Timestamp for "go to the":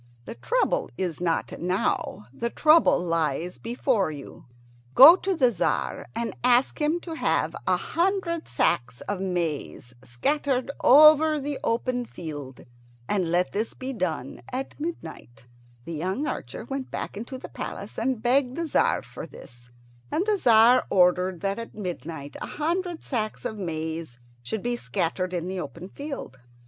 4.95-5.51